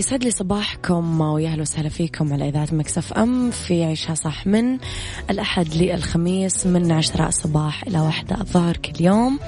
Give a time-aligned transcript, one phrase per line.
[0.00, 4.78] يسعد لي صباحكم ويا أهلا وسهلا فيكم على إذاعة Mix FM في عيشها صح من
[5.30, 9.38] الأحد للخميس من عشرة الصباح إلى واحدة الظهر كل يوم.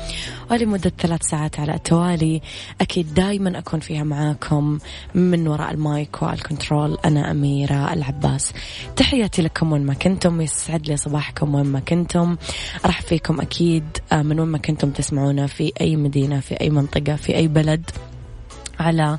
[0.50, 2.40] ولمدة ثلاث ساعات على التوالي.
[2.80, 4.78] أكيد دائما أكون فيها معاكم
[5.14, 8.52] من وراء ال mic وال control أنا أميرة العباس.
[8.96, 10.40] تحياتي لكم وين ما كنتم.
[10.40, 12.36] يسعد لي صباحكم وين ما كنتم.
[12.84, 15.46] أرحب فيكم أكيد من وين ما كنتم تسمعونا.
[15.46, 17.90] في أي مدينة في أي منطقة في أي بلد.
[18.80, 19.18] على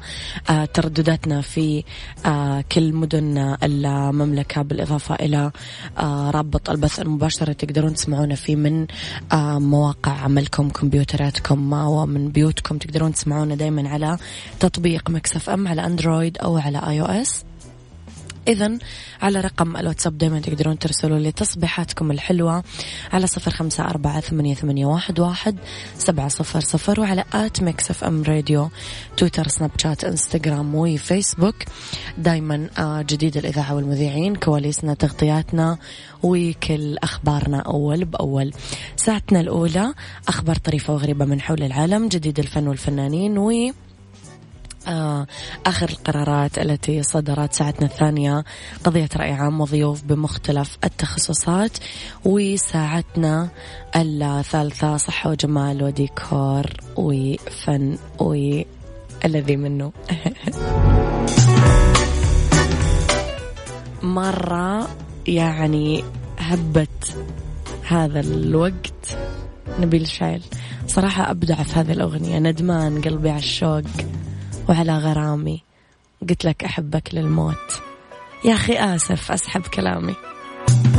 [0.50, 1.84] آه، تردداتنا في
[2.26, 5.52] آه، كل مدن المملكة بالإضافة إلى
[5.98, 8.88] آه، رابط البث المباشر تقدرون تسمعونا فيه من
[9.34, 14.18] مواقع عملكم كمبيوتراتكم ومن بيوتكم تقدرون تسمعونا دايما على
[14.60, 17.46] تطبيق Mix FM على Android أو على iOS
[18.48, 18.78] إذا
[19.22, 22.64] على رقم الواتساب دائما تقدرون ترسلوا لي تصبيحاتكم الحلوة
[23.14, 25.58] على صفر خمسة أربعة ثمانية, ثمانية واحد, واحد
[25.98, 28.70] سبعة صفر صفر وعلى at Mix FM Radio
[29.18, 31.56] تويتر سناب شات إنستغرام وفيسبوك.
[32.18, 35.78] دايما آه، جديد الإذاعة والمذيعين كواليسنا تغطياتنا
[36.24, 38.54] وكل أخبارنا أول بأول.
[38.96, 39.94] ساعتنا الأولى
[40.28, 43.74] أخبار طريفة وغريبة من حول العالم جديد الفن والفنانين و
[45.66, 48.44] آخر القرارات التي صدرت ساعتنا الثانية
[48.84, 51.78] قضية رأي عام وضيوف بمختلف التخصصات
[52.26, 53.50] وساعتنا
[53.96, 59.92] الثالثة صحة وجمال وديكور وفن والذي منه.
[64.04, 64.88] مرة
[65.28, 66.04] يعني
[66.40, 67.16] هبت
[67.88, 69.18] هذا الوقت.
[69.80, 70.42] نبيل شايل.
[70.88, 73.84] صراحة أبدع في هذه الأغنية ندمان قلبي على الشوق.
[74.70, 75.64] وعلى غرامي.
[76.30, 77.82] قلت لك أحبك للموت.
[78.46, 80.16] يا أخي آسف أسحب كلامي.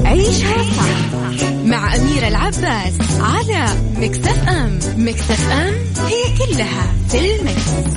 [0.05, 3.67] عيشها صح مع أميرة العباس على
[3.97, 4.79] مكتف أم.
[4.97, 5.75] مكتف أم
[6.07, 7.95] هي كلها في المكس.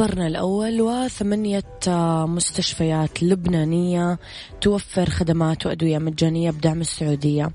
[0.00, 1.64] خبرنا الأول وثمانية
[2.24, 4.18] مستشفيات لبنانية
[4.60, 7.50] توفر خدمات وأدوية مجانية بدعم السعودية.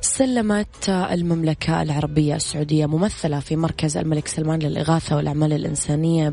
[0.00, 6.28] سلمت المملكة العربية السعودية ممثلة في مركز الملك سلمان للإغاثة والأعمال الإنسانية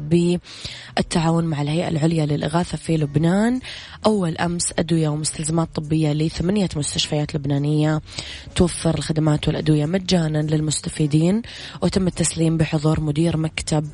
[0.96, 3.60] بالتعاون مع الهيئة العليا للإغاثة في لبنان.
[4.06, 8.02] أول أمس أدوية ومستلزمات طبية لثمانية مستشفيات لبنانية
[8.56, 11.42] توفر الخدمات والأدوية مجانا للمستفيدين
[11.82, 13.88] وتم التسليم بحضور مدير مكتب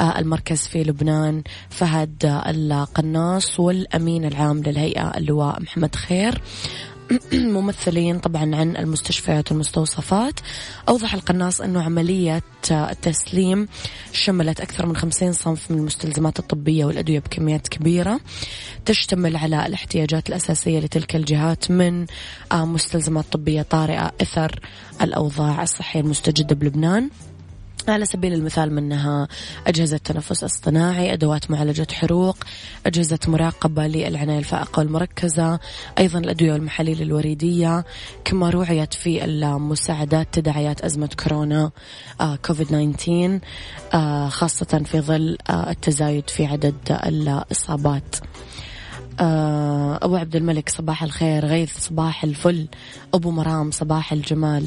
[0.00, 1.11] آه، المركز في لبنان.
[1.70, 6.42] فهد القناص والأمين العام للهيئة اللواء محمد خير.
[7.32, 10.40] ممثلين طبعا عن المستشفيات والمستوصفات.
[10.88, 13.68] أوضح القناص أنه عملية التسليم
[14.12, 18.20] شملت أكثر من خمسين صنف من المستلزمات الطبية والأدوية بكميات كبيرة.
[18.84, 22.06] تشتمل على الاحتياجات الأساسية لتلك الجهات من
[22.52, 24.60] آه، مستلزمات طبية طارئة إثر
[25.02, 27.10] الأوضاع الصحية المستجدة بلبنان.
[27.90, 29.28] على سبيل المثال منها
[29.66, 32.36] أجهزة تنفس اصطناعي أدوات معالجة حروق
[32.86, 35.60] أجهزة مراقبة للعناية الفائقة والمركزة
[35.98, 37.84] أيضا الأدوية والمحاليل الوريدية
[38.24, 41.70] كما روعيت في المساعدات تداعيات أزمة كورونا
[42.20, 43.40] آه كوفيد 19
[43.94, 48.16] آه خاصة في ظل آه التزايد في عدد الإصابات.
[49.20, 52.68] آه، أبو عبد الملك صباح الخير غيث صباح الفل
[53.14, 54.66] أبو مرام صباح الجمال.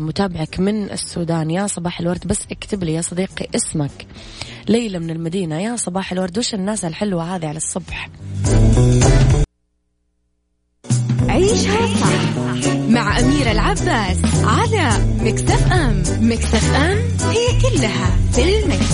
[0.00, 1.50] متابعك من السودان.
[1.50, 4.06] يا صباح الورد بس اكتب لي يا صديقي اسمك.
[4.68, 5.60] ليلى من المدينة.
[5.60, 8.08] يا صباح الورد وش الناس الحلوة هذه على الصبح؟
[11.28, 12.36] عيشها صح
[12.88, 16.02] مع أميرة العباس على مكتف أم.
[16.20, 16.98] مكتف أم
[17.30, 18.92] هي كلها في المكس.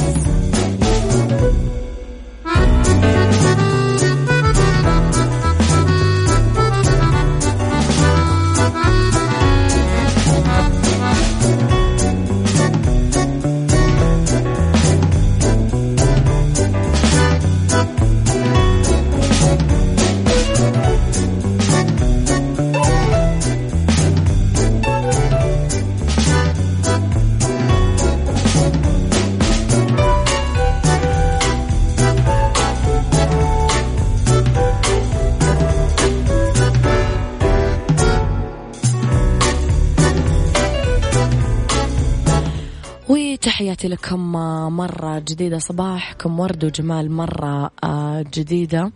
[43.43, 44.33] تحياتي لكم
[44.77, 48.93] مرة جديدة صباحكم ورد وجمال مرة آه، جديدة.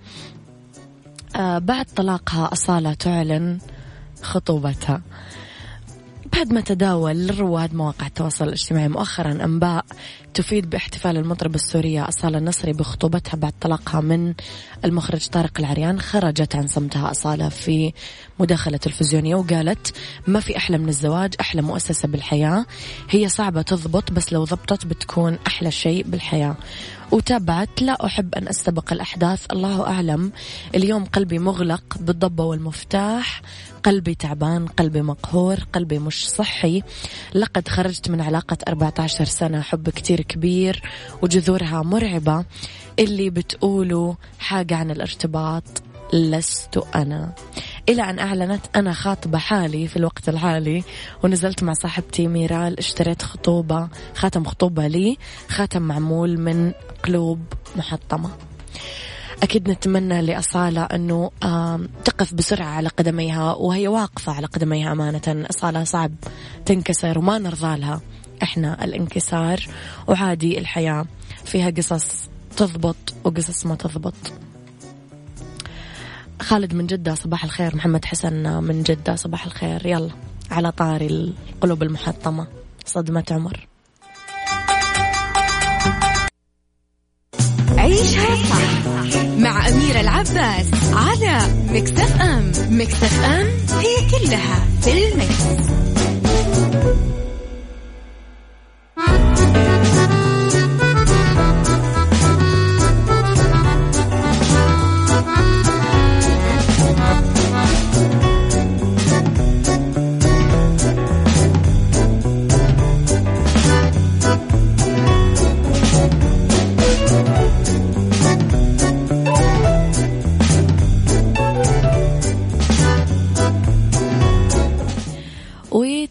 [1.36, 3.58] آه، بعد طلاقها أصالة تعلن
[4.22, 5.02] خطوبتها.
[6.32, 9.84] بعد ما تداول رواد مواقع التواصل الاجتماعي مؤخرا أنباء
[10.34, 14.34] تفيد باحتفال المطربة السورية أصالة النصري بخطوبتها بعد طلاقها من
[14.84, 17.92] المخرج طارق العريان خرجت عن صمتها أصالة في
[18.40, 19.94] مداخلة تلفزيونية وقالت
[20.26, 22.66] ما في أحلى من الزواج أحلى مؤسسة بالحياة.
[23.10, 26.56] هي صعبة تضبط بس لو ضبطت بتكون أحلى شيء بالحياة.
[27.12, 30.32] وتابعت لا أحب أن أستبق الأحداث الله أعلم.
[30.74, 33.42] اليوم قلبي مغلق بالضبة والمفتاح
[33.84, 36.82] قلبي تعبان قلبي مقهور قلبي مش صحي.
[37.34, 40.82] لقد خرجت من علاقة 14 سنة حب كتير كبير
[41.22, 42.44] وجذورها مرعبة.
[42.98, 45.82] اللي بتقولوا حاجة عن الارتباط
[46.12, 47.32] لست أنا.
[47.88, 50.84] إلى أن أعلنت أنا خاطبة حالي في الوقت الحالي
[51.24, 55.16] ونزلت مع صاحبتي ميرال اشتريت خطوبة خاتم خطوبة لي
[55.48, 56.72] خاتم معمول من
[57.04, 57.40] قلوب
[57.76, 58.30] محطمة.
[59.42, 61.30] أكيد نتمنى لأصالة أنه
[62.04, 65.46] تقف بسرعة على قدميها وهي واقفة على قدميها أمانة.
[65.50, 66.12] أصالة صعب
[66.66, 68.00] تنكسر وما نرضى لها.
[68.42, 69.66] إحنا الانكسار
[70.06, 71.04] وعادي الحياة.
[71.44, 74.14] فيها قصص تضبط وقصص ما تضبط.
[76.42, 77.76] خالد من جدة صباح الخير.
[77.76, 79.86] محمد حسن من جدة صباح الخير.
[79.86, 80.10] يلا
[80.50, 82.46] على طاري القلوب المحطمة.
[82.86, 83.66] صدمة عمر.
[87.78, 88.86] عيشها صح
[89.38, 91.40] مع أميرة العباس على
[91.70, 92.52] مكتف أم.
[92.70, 93.46] مكتف أم
[93.78, 95.62] هي كلها في المكس.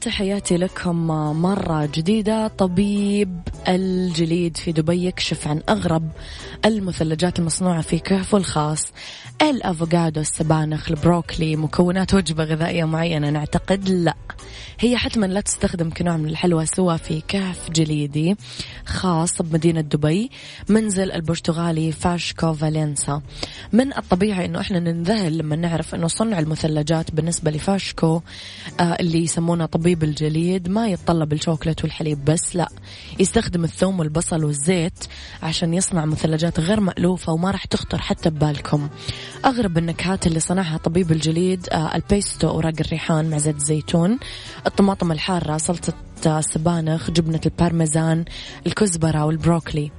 [0.01, 1.07] تحياتي لكم
[1.42, 2.48] مرة جديدة.
[2.48, 6.09] طبيب الجليد في دبي يكشف عن أغرب
[6.65, 8.94] المثلجات المصنوعة في كهفه الخاص.
[9.42, 14.15] الأفوكادو السبانخ البروكلي مكونات وجبة غذائية معينة نعتقد لا.
[14.80, 18.36] هي حتما لا تستخدم كنوع من الحلوى سوى في كهف جليدي
[18.86, 20.31] خاص بمدينة دبي.
[20.70, 23.22] منزل البرتغالي فاشكو فالنسا
[23.74, 28.22] من الطبيعي إنه إحنا ننذهل لما نعرف إنه صنع المثلجات بالنسبة لفاشكو
[28.79, 32.69] آه اللي يسمونه طبيب الجليد ما يتطلب الشوكولات والحليب بس لا.
[33.19, 35.05] يستخدم الثوم والبصل والزيت
[35.43, 38.89] عشان يصنع مثلجات غير مألوفة وما راح تخطر حتى ببالكم.
[39.45, 44.19] أغرب النكهات اللي صنعها طبيب الجليد آه البيستو أوراق الريحان مع زيت الزيتون
[44.67, 45.93] الطماطم الحارة سلطة
[46.25, 48.25] السبانخ جبنة البارميزان
[48.67, 49.91] الكزبرة والبروكلي.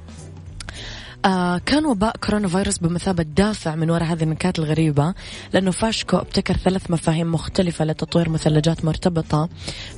[1.24, 5.14] آه كان وباء كورونا فيروس بمثابة دافع من وراء هذه النكهات الغريبة
[5.52, 9.48] لأنه فاشكو ابتكر ثلاث مفاهيم مختلفة لتطوير مثلجات مرتبطة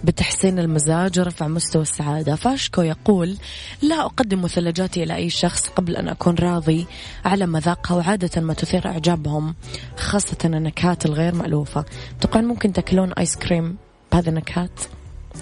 [0.05, 2.35] بتحسين المزاج ورفع مستوى السعادة.
[2.35, 3.37] فاشكو يقول
[3.83, 6.87] لا أقدم مثلجاتي إلى أي شخص قبل أن أكون راضي
[7.25, 9.55] على مذاقها وعادة ما تثير إعجابهم
[9.97, 11.85] خاصة النكهات الغير مألوفة.
[12.21, 13.77] طبعا ممكن تاكلون آيس كريم
[14.13, 14.81] بهذه النكهات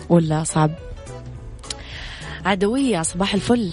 [0.09, 0.71] ولا صعب؟
[2.45, 3.73] عدوية صباح الفل.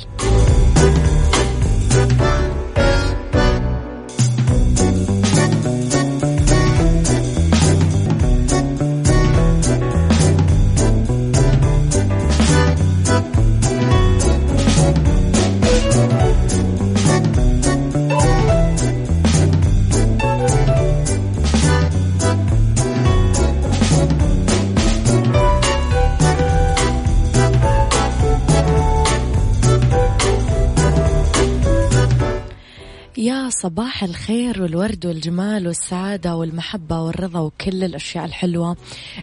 [33.61, 38.77] صباح الخير والورد والجمال والسعادة والمحبة والرضا وكل الأشياء الحلوة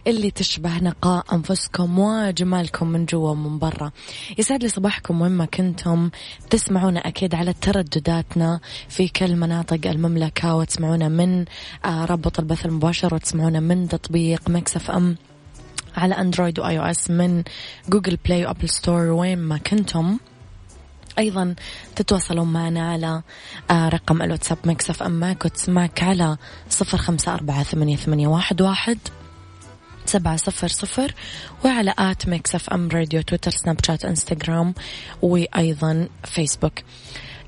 [0.07, 3.91] اللي تشبه نقاء أنفسكم وجمالكم من جوا ومن برا.
[4.37, 6.09] يسعد لي صباحكم وين ما كنتم.
[6.49, 11.45] تسمعونا أكيد على تردداتنا في كل مناطق المملكة وتسمعونا من
[11.85, 15.15] آه، رابط البث المباشر وتسمعونا من تطبيق Mix FM
[15.95, 17.43] على أندرويد و iOS من
[17.89, 20.17] Google Play و Apple Store وين ما كنتم.
[21.19, 21.55] أيضا
[21.95, 23.21] تتواصلون معنا على
[23.71, 26.37] آه، رقم الواتساب Mix FM معاك وتسمعك على
[26.69, 28.97] صفر خمسة أربعة ثمانية, ثمانية واحد, واحد
[30.05, 31.13] سبعة صفر صفر
[31.65, 34.73] وعلى at Mix FM Radio تويتر سناب شات إنستغرام
[35.21, 36.73] وأيضا فيسبوك.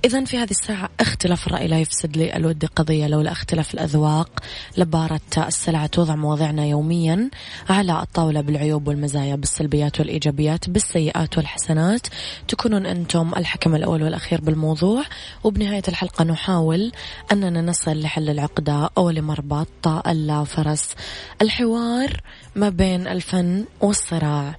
[0.06, 4.40] إذا في هذه الساعة اختلاف الرأي لا يفسد للود قضية لولا اختلاف الأذواق.
[4.78, 7.30] لبارت السلع توضع مواضيعنا يوميا
[7.70, 12.08] على الطاولة بالعيوب والمزايا بالسلبيات والإيجابيات بالسيئات والحسنات.
[12.48, 15.04] تكونون أنتم الحكم الأول والأخير بالموضوع.
[15.44, 16.92] وبنهاية الحلقة نحاول
[17.32, 20.96] أننا نصل لحل العقدة أو لمربط الفرس
[21.42, 22.22] الحوار
[22.56, 24.56] ما بين الفن والصراع.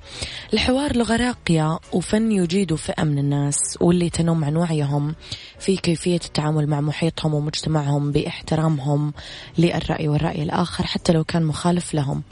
[0.52, 5.14] الحوار لغة راقية وفن يجيد فئة من الناس واللي تنم عن وعيهم.
[5.58, 9.12] في كيفية التعامل مع محيطهم ومجتمعهم بإحترامهم
[9.58, 12.22] للرأي والرأي الآخر حتى لو كان مخالف لهم.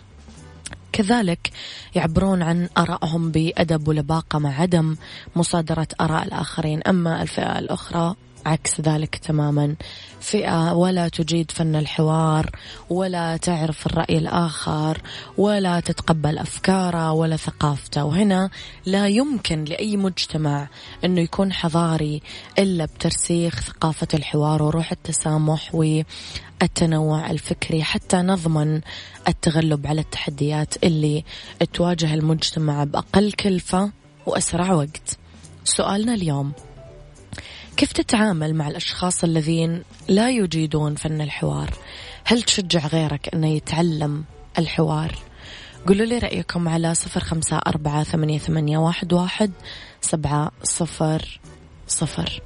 [0.93, 1.51] كذلك
[1.95, 4.97] يعبرون عن آرائهم بأدب ولباقة مع عدم
[5.37, 6.83] مصادرة آراء الآخرين.
[6.83, 8.15] أما الفئة الأخرى
[8.47, 9.77] عكس ذلك تماما.
[10.21, 12.51] فئة ولا تجيد فن الحوار
[12.91, 15.03] ولا تعرف الرأي الآخر
[15.39, 18.05] ولا تتقبل أفكاره ولا ثقافته.
[18.05, 18.51] وهنا
[18.87, 20.69] لا يمكن لأي مجتمع
[21.05, 22.23] أنه يكون حضاري
[22.59, 28.81] إلا بترسيخ ثقافة الحوار وروح التسامح والتنوع الفكري حتى نضمن
[29.29, 31.25] التغلب على التحديات اللي
[31.73, 33.91] تواجه المجتمع بأقل كلفة
[34.27, 35.19] وأسرع وقت.
[35.65, 36.53] سؤالنا اليوم
[37.79, 41.71] كيف تتعامل مع الأشخاص الذين لا يجيدون فن الحوار؟
[42.25, 44.25] هل تشجع غيرك أنه يتعلم
[44.59, 45.15] الحوار؟
[45.87, 49.51] قولوا لي رأيكم على صفر خمسة أربعة ثمانية, ثمانية واحد, واحد
[50.01, 51.41] سبعة صفر
[51.89, 52.43] صفر.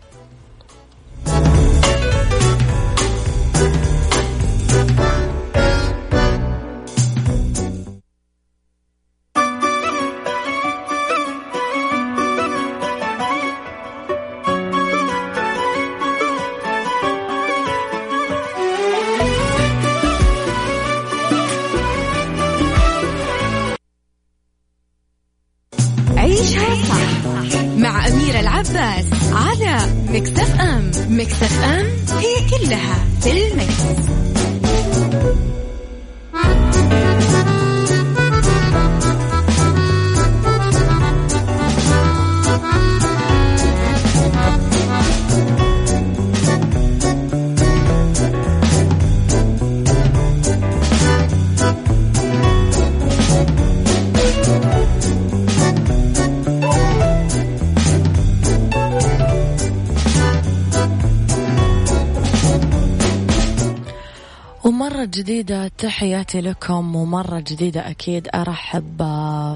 [65.05, 69.03] جديدة تحياتي لكم ومرة جديدة أكيد أرحب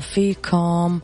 [0.00, 1.00] فيكم.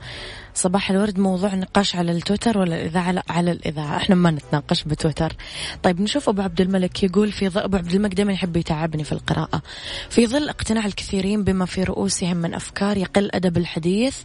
[0.55, 1.19] صباح الورد.
[1.19, 3.97] موضوع نقاش على التويتر ولا الإذاعة على الإذاعة.
[3.97, 5.37] إحنا ما نتناقش بتويتر.
[5.83, 9.13] طيب نشوف أبو عبد الملك يقول في ظل أبو عبد الملك دائما يحب يتعبني في
[9.13, 9.63] القراءة.
[10.11, 14.17] في ظل اقتناع الكثيرين بما في رؤوسهم من أفكار يقل أدب الحديث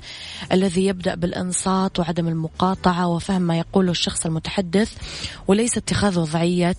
[0.52, 4.92] الذي يبدأ بالإنصات وعدم المقاطعة وفهم ما يقوله الشخص المتحدث
[5.48, 6.76] وليس اتخاذ وضعية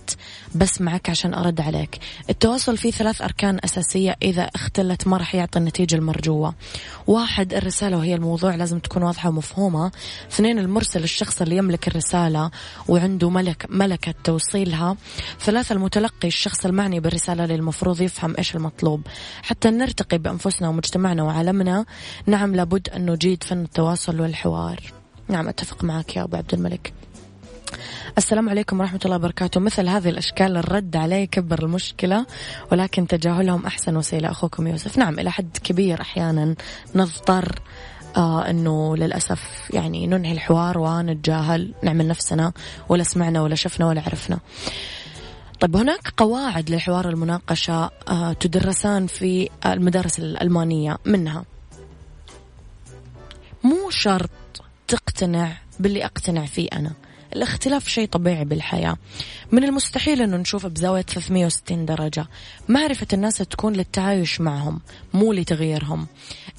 [0.54, 1.98] بس معك عشان أرد عليك.
[2.30, 6.54] التواصل فيه ثلاث أركان أساسية إذا اختلت ما راح يعطي النتيجة المرجوة.
[7.06, 9.92] واحد الرسالة وهي الموضوع لازم تكون واضحة ومفهومة
[10.32, 12.50] اثنين المرسل الشخص اللي يملك الرسالة
[12.88, 14.96] وعنده ملك ملكة توصيلها.
[15.40, 19.06] ثلاثة المتلقي الشخص المعني بالرسالة اللي المفروض يفهم إيش المطلوب.
[19.42, 21.84] حتى نرتقي بأنفسنا ومجتمعنا وعالمنا.
[22.26, 24.80] نعم لابد أن نجيد فن التواصل والحوار.
[25.28, 26.92] نعم أتفق معك يا أبو عبد الملك.
[28.18, 29.60] السلام عليكم ورحمة الله وبركاته.
[29.60, 32.26] مثل هذه الأشكال الرد عليه يكبر المشكلة
[32.72, 34.30] ولكن تجاهلهم أحسن وسيلة.
[34.30, 34.98] أخوكم يوسف.
[34.98, 36.54] نعم إلى حد كبير أحيانا
[36.94, 37.60] نضطر
[38.16, 42.52] آه إنه للأسف يعني ننهي الحوار ونتجاهل نعمل نفسنا
[42.88, 44.38] ولا سمعنا ولا شفنا ولا عرفنا.
[45.60, 51.44] طيب هناك قواعد للحوار المناقشة آه تدرسان في المدارس الألمانية منها
[53.64, 54.30] مو شرط
[54.88, 56.92] تقتنع باللي أقتنع فيه أنا
[57.32, 58.96] الاختلاف شيء طبيعي بالحياة.
[59.52, 62.26] من المستحيل أنه نشوفه بزاوية 360 درجة.
[62.68, 64.80] معرفة الناس تكون للتعايش معهم
[65.14, 66.06] مو لتغييرهم.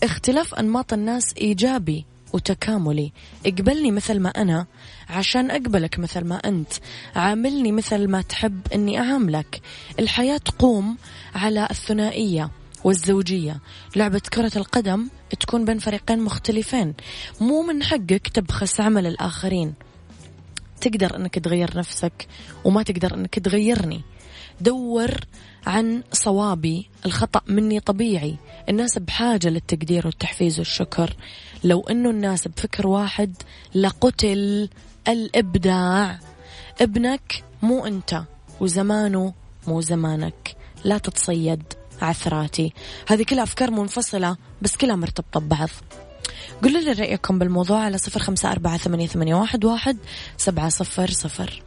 [0.04, 3.12] اختلاف أنماط الناس إيجابي وتكاملي.
[3.46, 4.66] اقبلني مثل ما أنا
[5.10, 6.74] عشان أقبلك مثل ما أنت.
[7.16, 9.62] عاملني مثل ما تحب أني أعاملك.
[10.00, 10.98] الحياة تقوم
[11.36, 12.50] على الثنائية
[12.84, 13.60] والزوجية.
[13.96, 15.08] لعبة كرة القدم
[15.40, 16.94] تكون بين فريقين مختلفين.
[17.42, 19.74] مو من حقك تبخس عمل الآخرين.
[20.82, 22.28] تقدر أنك تغير نفسك
[22.66, 24.02] وما تقدر أنك تغيرني.
[24.62, 25.12] دور
[25.68, 28.36] عن صوابي الخطأ مني طبيعي.
[28.70, 31.16] الناس بحاجة للتقدير والتحفيز والشكر.
[31.64, 33.36] لو أنه الناس بفكر واحد
[33.76, 34.70] لقتل
[35.08, 36.20] الإبداع.
[36.82, 38.24] ابنك مو أنت
[38.60, 39.34] وزمانه
[39.68, 40.56] مو زمانك.
[40.84, 41.64] لا تتصيد
[42.02, 42.74] عثراتي.
[43.08, 45.70] هذه كلها أفكار منفصلة بس كلها مرتبطة ببعض.
[46.64, 49.08] قولوا لي رأيكم بالموضوع على صفر خمسة أربعة ثمانية,
[49.66, 49.98] واحد
[50.38, 51.64] سبعة صفر صفر.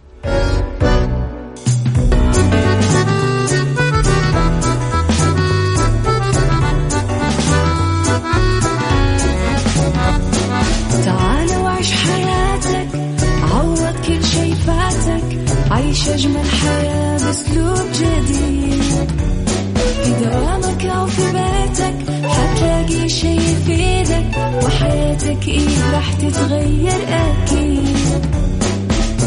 [25.49, 27.97] إيه راح تتغير أكيد.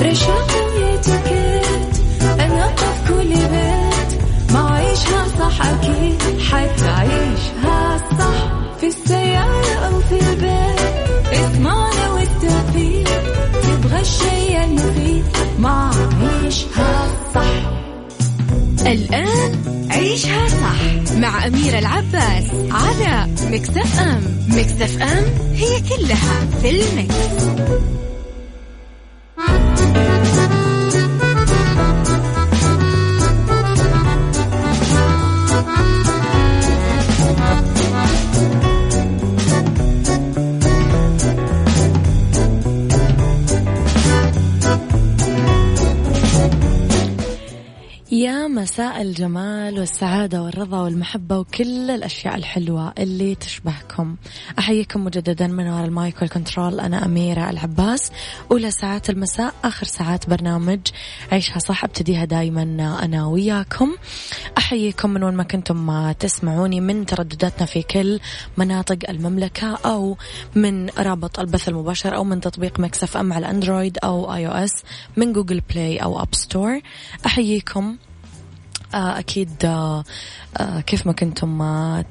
[0.02, 1.25] رشاق ويتوكيت
[21.48, 25.24] أميرة العباس على مكتف أم مكتف أم
[25.54, 27.16] هي كلها في المكس.
[48.12, 54.16] يا مساء الجمال والسعادة والرضا والمحبة وكل الأشياء الحلوة اللي تشبهكم.
[54.60, 56.80] أحييكم مجددا من وراء ال mic وال control.
[56.80, 58.12] أنا أميرة العباس
[58.52, 60.80] أولى ساعات المساء آخر ساعات برنامج
[61.32, 62.64] عيشها صح أبتديها دايما
[63.04, 63.96] أنا وياكم.
[64.58, 68.20] أحييكم من وين ما كنتم تسمعوني من تردداتنا في كل
[68.58, 70.18] مناطق المملكة أو
[70.56, 74.84] من رابط البث المباشر أو من تطبيق Mix FM على أندرويد أو iOS
[75.18, 76.82] من Google Play أو App Store
[77.26, 77.96] أحييكم
[78.96, 80.04] أكيد آه،
[80.58, 81.62] آه، كيف ما كنتم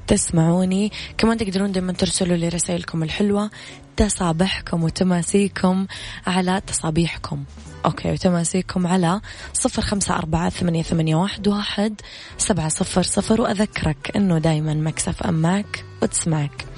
[0.07, 0.91] تسمعوني.
[1.17, 3.49] كمان تقدرون دائما ترسلوا لي رسائلكم الحلوة
[3.97, 5.87] تصابحكم وتماسيكم
[6.27, 7.43] على تصابيحكم.
[7.85, 9.21] أوكي وتماسيكم على
[9.53, 12.01] صفر خمسة أربعة ثمانية, ثمانية واحد, واحد
[12.37, 13.41] سبعة صفر صفر.
[13.41, 16.74] وأذكرك أنه دايما Mix FM معاك وتسمعك.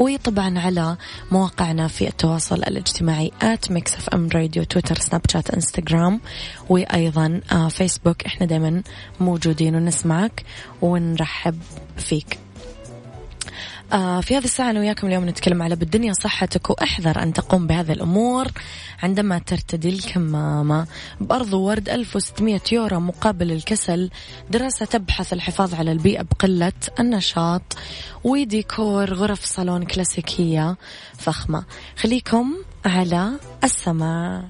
[0.00, 0.96] وطبعا على
[1.32, 6.20] مواقعنا في التواصل الاجتماعي at Mix FM Radio تويتر سناب شات انستغرام
[6.68, 8.82] وأيضا آه فيسبوك إحنا دايما
[9.20, 10.44] موجودين ونسمعك
[10.82, 11.58] ونرحب
[11.96, 12.38] فيك.
[13.92, 17.92] آه في هذه الساعة أنا وياكم اليوم نتكلم على بالدنيا صحتك وأحذر أن تقوم بهذه
[17.92, 18.46] الأمور
[19.02, 20.86] عندما ترتدي الكمامة.
[21.20, 24.10] بأرض ورد 1600 يورو مقابل الكسل.
[24.50, 27.62] دراسة تبحث الحفاظ على البيئة بقلة النشاط.
[28.24, 30.76] وديكور غرف صالون كلاسيكية
[31.18, 31.64] فخمة.
[31.96, 33.30] خليكم على
[33.64, 34.44] السماع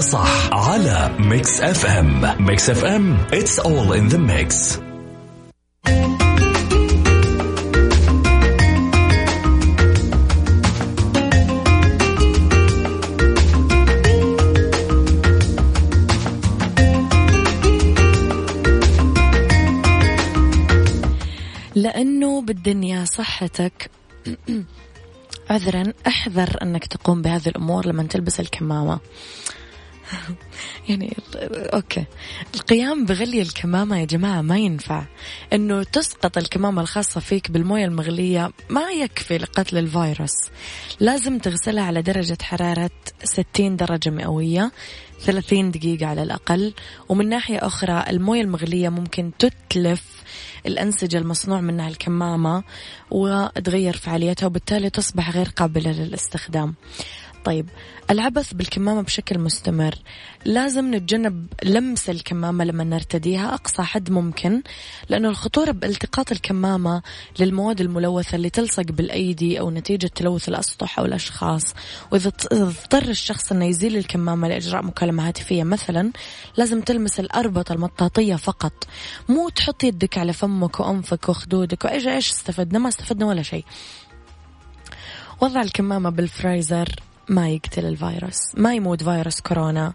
[0.00, 4.78] صح على Mix FM Mix FM it's all in the mix.
[21.74, 23.90] لأنه بالدنيا صحتك
[25.50, 28.98] عذرا أحذر أنك تقوم بهذه الأمور لما تلبس الكمامة.
[30.88, 32.04] يعني أوكي.
[32.54, 35.04] القيام بغلي الكمامة يا جماعة ما ينفع.
[35.52, 40.34] إنه تسقط الكمامة الخاصة فيك بالموية المغلية ما يكفي لقتل الفيروس.
[41.00, 42.90] لازم تغسلها على درجة حرارة
[43.24, 44.72] 60 درجة مئوية
[45.20, 46.74] 30 دقيقة على الأقل.
[47.08, 50.18] ومن ناحية أخرى الموية المغلية ممكن تتلف
[50.66, 52.64] الأنسجة المصنوع منها الكمامة
[53.10, 56.74] وتغير فعاليتها وبالتالي تصبح غير قابلة للاستخدام.
[57.48, 57.68] طيب
[58.10, 59.94] العبث بالكمامة بشكل مستمر.
[60.44, 63.54] لازم نتجنب لمس الكمامة لما نرتديها.
[63.54, 64.62] أقصى حد ممكن
[65.08, 67.02] لأنه الخطورة بالتقاط الكمامة
[67.40, 71.62] للمواد الملوثة اللي تلصق بالأيدي أو نتيجة تلوث الأسطح أو الأشخاص.
[72.12, 76.12] وإذا اضطر الشخص أنه يزيل الكمامة لإجراء مكالمة هاتفية مثلا
[76.56, 78.86] لازم تلمس الأربطة المطاطية فقط.
[79.28, 83.64] مو تحط يدك على فمك وأنفك وخدودك وإيش إيش استفدنا؟ ما استفدنا ولا شيء.
[85.40, 86.88] وضع الكمامة بالفريزر.
[87.28, 89.92] ما يقتل الفيروس ما يموت فيروس كورونا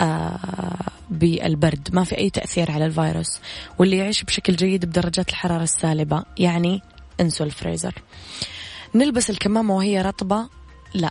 [0.00, 0.76] آه
[1.10, 1.88] بالبرد.
[1.92, 3.40] ما في أي تأثير على الفيروس.
[3.78, 6.82] واللي يعيش بشكل جيد بدرجات الحرارة السالبة يعني
[7.20, 7.94] انسوا الفريزر
[8.94, 10.48] نلبس الكمامة وهي رطبة؟
[10.94, 11.10] لا.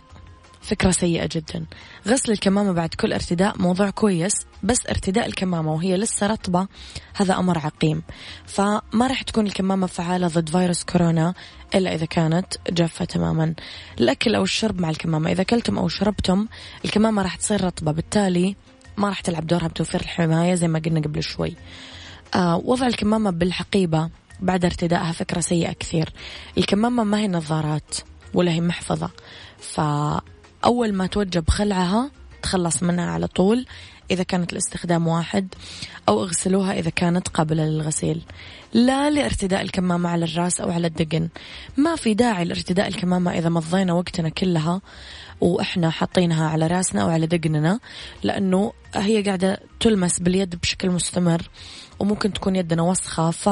[0.62, 1.66] فكرة سيئة جدا.
[2.08, 6.68] غسل الكمامة بعد كل ارتداء موضوع كويس بس ارتداء الكمامة وهي لسه رطبة
[7.14, 8.02] هذا أمر عقيم.
[8.46, 11.34] فما راح تكون الكمامة فعالة ضد فيروس كورونا
[11.74, 13.54] إلا إذا كانت جافة تماما.
[14.00, 16.46] الأكل أو الشرب مع الكمامة إذا أكلتم أو شربتم
[16.84, 17.92] الكمامة راح تصير رطبة.
[17.92, 18.56] بالتالي
[18.96, 21.56] ما راح تلعب دورها بتوفير الحماية زي ما قلنا قبل شوي.
[22.34, 26.12] آه وضع الكمامة بالحقيبة بعد ارتدائها فكرة سيئة كثير.
[26.58, 27.96] الكمامة ما هي نظارات
[28.34, 29.10] ولا هي محفظة
[30.62, 32.10] فأول ما توجب خلعها
[32.42, 33.66] تخلص منها على طول
[34.10, 35.54] إذا كانت الاستخدام واحد
[36.08, 38.22] أو اغسلوها إذا كانت قابلة للغسيل.
[38.72, 41.28] لا لارتداء الكمامة على الرأس أو على الدقن.
[41.76, 44.80] ما في داعي لارتداء الكمامة إذا مضينا وقتنا كلها
[45.40, 47.80] وإحنا حاطينها على رأسنا أو على دقننا
[48.22, 51.42] لأنه هي قاعدة تلمس باليد بشكل مستمر
[51.98, 53.48] وممكن تكون يدنا وسخة ف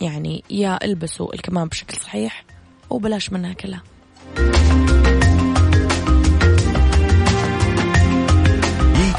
[0.00, 2.44] يعني يا البسوا الكمامة بشكل صحيح
[2.90, 3.82] وبلاش منها كلها.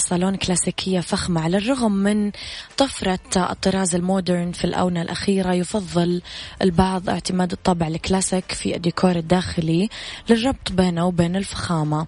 [0.00, 2.30] صالون كلاسيكية فخمة على الرغم من
[2.76, 5.52] طفرة الطراز ال modern في الآونة الأخيرة.
[5.52, 6.22] يفضل
[6.62, 9.88] البعض اعتماد الطابع الكلاسيك في الديكور الداخلي
[10.30, 12.06] للربط بينه وبين الفخامة.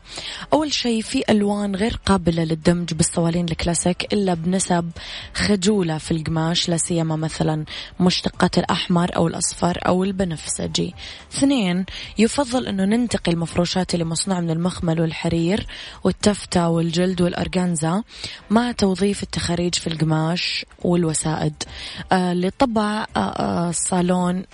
[0.53, 4.91] أول شيء في ألوان غير قابلة للدمج بالصوالين الكلاسيك إلا بنسب
[5.35, 7.65] خجولة في القماش لا سيما مثلا
[8.01, 10.95] مشتقات الأحمر أو الأصفر أو البنفسجي.
[11.33, 11.85] اثنين
[12.19, 15.67] يفضل أنه ننتقي المفروشات اللي مصنوعة من المخمل والحرير
[16.05, 17.23] والتفتة والجلد
[17.83, 18.03] والأرجانزا
[18.51, 21.55] مع توظيف التخاريج في القماش والوسائد
[22.13, 24.45] آه لطبع آه آه الصالون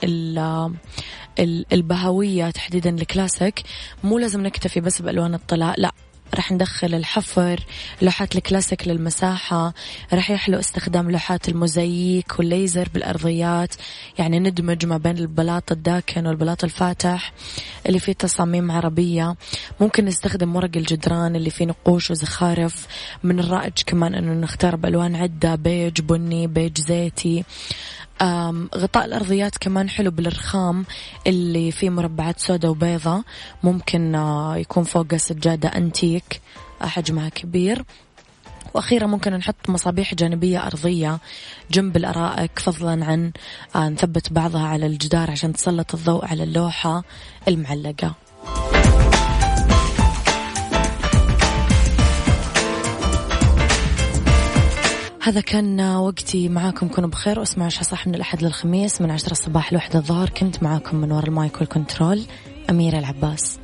[1.73, 3.63] البهوية تحديدا الكلاسيك.
[4.05, 5.93] مو لازم نكتفي بس بألوان الطلاء لا.
[6.35, 7.61] راح ندخل الحفر
[8.03, 9.75] لوحات الكلاسيك للمساحة
[10.13, 13.75] راح يحلو استخدام لوحات الموزاييك والليزر بالأرضيات
[14.19, 17.33] يعني ندمج ما بين البلاط الداكن والبلاط الفاتح
[17.87, 19.37] اللي فيه تصاميم عربية.
[19.81, 22.87] ممكن نستخدم ورق الجدران اللي فيه نقوش وزخارف
[23.23, 27.45] من الرائج كمان أنه نختار بألوان عدة بيج بني بيج زيتي.
[28.77, 30.85] غطاء الأرضيات كمان حلو بالرخام
[31.27, 33.25] اللي فيه مربعات سوداء وبيضة.
[33.63, 36.41] ممكن آه، يكون فوق سجادة أنتيك
[36.83, 37.85] آه، حجمها كبير.
[38.75, 41.19] وأخيرا ممكن نحط مصابيح جانبية أرضية
[41.71, 43.33] جنب الأرائك فضلا عن
[43.77, 47.03] آه، نثبت بعضها على الجدار عشان تسلط الضوء على اللوحة
[47.49, 48.15] المعلقة.
[55.29, 56.49] هذا كان وقتي.
[56.49, 60.29] معاكم كونوا بخير واسمعوا عشاء صح من الأحد للخميس من عشرة الصباح لوحدة الظهر.
[60.31, 62.23] كنت معاكم من وراء المايك والكنترول
[62.71, 63.59] أميرة العباس.